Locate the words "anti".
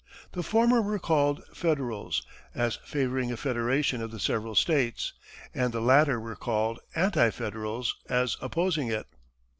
6.95-7.29